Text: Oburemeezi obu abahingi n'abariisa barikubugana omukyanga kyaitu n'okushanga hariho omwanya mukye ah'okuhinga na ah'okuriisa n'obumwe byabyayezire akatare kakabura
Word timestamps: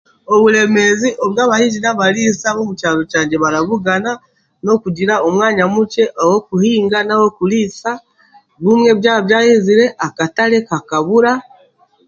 Oburemeezi 0.33 1.09
obu 1.23 1.35
abahingi 1.45 1.77
n'abariisa 1.81 2.47
barikubugana 2.55 2.61
omukyanga 2.63 3.03
kyaitu 4.15 4.15
n'okushanga 4.63 5.13
hariho 5.13 5.25
omwanya 5.27 5.63
mukye 5.73 6.03
ah'okuhinga 6.21 6.99
na 7.03 7.13
ah'okuriisa 7.17 7.91
n'obumwe 8.59 8.91
byabyayezire 8.99 9.85
akatare 10.05 10.57
kakabura 10.67 11.31